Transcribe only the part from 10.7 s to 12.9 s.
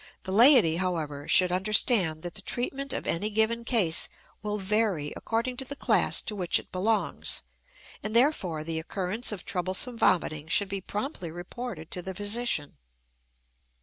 promptly reported to the physician.